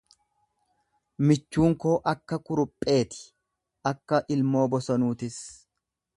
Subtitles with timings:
[1.27, 3.21] michuun koo akka kuruphee ti,
[3.93, 5.39] akka ilmoo bosonuutis.